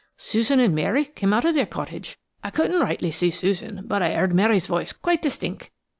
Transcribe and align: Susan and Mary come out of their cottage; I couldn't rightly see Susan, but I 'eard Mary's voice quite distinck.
Susan 0.17 0.59
and 0.59 0.73
Mary 0.73 1.05
come 1.05 1.31
out 1.31 1.45
of 1.45 1.53
their 1.53 1.67
cottage; 1.67 2.17
I 2.43 2.49
couldn't 2.49 2.81
rightly 2.81 3.11
see 3.11 3.29
Susan, 3.29 3.83
but 3.85 4.01
I 4.01 4.15
'eard 4.15 4.33
Mary's 4.33 4.65
voice 4.65 4.93
quite 4.93 5.21
distinck. 5.21 5.69